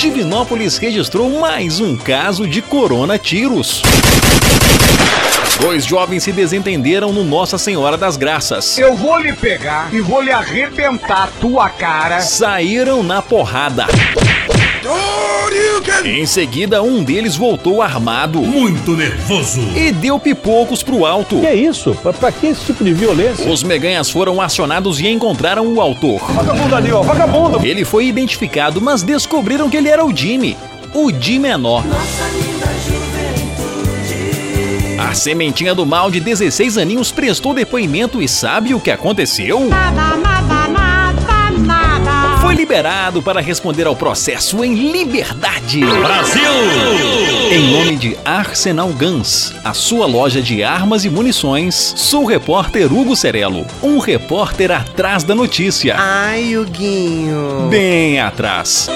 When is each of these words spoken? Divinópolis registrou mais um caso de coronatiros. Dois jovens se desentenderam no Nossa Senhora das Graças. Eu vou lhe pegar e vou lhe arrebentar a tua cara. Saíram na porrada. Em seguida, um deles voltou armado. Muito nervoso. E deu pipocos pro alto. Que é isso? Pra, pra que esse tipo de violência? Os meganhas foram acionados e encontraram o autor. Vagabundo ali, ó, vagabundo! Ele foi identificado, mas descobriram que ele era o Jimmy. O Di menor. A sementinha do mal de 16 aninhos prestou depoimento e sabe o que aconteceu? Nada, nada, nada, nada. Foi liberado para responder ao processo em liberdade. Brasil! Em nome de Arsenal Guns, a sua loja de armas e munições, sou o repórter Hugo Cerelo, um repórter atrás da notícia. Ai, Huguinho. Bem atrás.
Divinópolis 0.00 0.78
registrou 0.78 1.28
mais 1.38 1.78
um 1.78 1.94
caso 1.94 2.46
de 2.46 2.62
coronatiros. 2.62 3.82
Dois 5.60 5.84
jovens 5.84 6.22
se 6.22 6.32
desentenderam 6.32 7.12
no 7.12 7.22
Nossa 7.22 7.58
Senhora 7.58 7.98
das 7.98 8.16
Graças. 8.16 8.78
Eu 8.78 8.96
vou 8.96 9.18
lhe 9.18 9.34
pegar 9.34 9.92
e 9.92 10.00
vou 10.00 10.22
lhe 10.22 10.32
arrebentar 10.32 11.24
a 11.24 11.26
tua 11.38 11.68
cara. 11.68 12.22
Saíram 12.22 13.02
na 13.02 13.20
porrada. 13.20 13.84
Em 16.04 16.24
seguida, 16.26 16.82
um 16.82 17.02
deles 17.04 17.36
voltou 17.36 17.82
armado. 17.82 18.40
Muito 18.40 18.92
nervoso. 18.96 19.60
E 19.76 19.92
deu 19.92 20.18
pipocos 20.18 20.82
pro 20.82 21.04
alto. 21.04 21.40
Que 21.40 21.46
é 21.46 21.54
isso? 21.54 21.94
Pra, 22.02 22.12
pra 22.12 22.32
que 22.32 22.46
esse 22.46 22.64
tipo 22.64 22.82
de 22.82 22.92
violência? 22.92 23.50
Os 23.50 23.62
meganhas 23.62 24.10
foram 24.10 24.40
acionados 24.40 24.98
e 25.00 25.08
encontraram 25.08 25.66
o 25.66 25.80
autor. 25.80 26.20
Vagabundo 26.32 26.74
ali, 26.74 26.92
ó, 26.92 27.02
vagabundo! 27.02 27.60
Ele 27.66 27.84
foi 27.84 28.06
identificado, 28.06 28.80
mas 28.80 29.02
descobriram 29.02 29.68
que 29.68 29.76
ele 29.76 29.88
era 29.88 30.04
o 30.04 30.14
Jimmy. 30.14 30.56
O 30.94 31.12
Di 31.12 31.38
menor. 31.38 31.84
A 34.98 35.14
sementinha 35.14 35.74
do 35.74 35.84
mal 35.84 36.10
de 36.10 36.20
16 36.20 36.78
aninhos 36.78 37.10
prestou 37.10 37.52
depoimento 37.52 38.22
e 38.22 38.28
sabe 38.28 38.74
o 38.74 38.80
que 38.80 38.90
aconteceu? 38.90 39.68
Nada, 39.68 40.16
nada, 40.16 40.16
nada, 40.16 40.39
nada. 40.39 40.39
Foi 40.39 40.39
liberado 42.80 43.20
para 43.20 43.42
responder 43.42 43.86
ao 43.86 43.94
processo 43.94 44.64
em 44.64 44.90
liberdade. 44.90 45.80
Brasil! 45.80 46.50
Em 47.52 47.72
nome 47.72 47.96
de 47.96 48.16
Arsenal 48.24 48.88
Guns, 48.88 49.52
a 49.62 49.74
sua 49.74 50.06
loja 50.06 50.40
de 50.40 50.62
armas 50.62 51.04
e 51.04 51.10
munições, 51.10 51.74
sou 51.94 52.22
o 52.22 52.26
repórter 52.26 52.90
Hugo 52.90 53.14
Cerelo, 53.14 53.66
um 53.82 53.98
repórter 53.98 54.72
atrás 54.72 55.22
da 55.22 55.34
notícia. 55.34 55.94
Ai, 55.98 56.56
Huguinho. 56.56 57.68
Bem 57.68 58.18
atrás. 58.18 58.88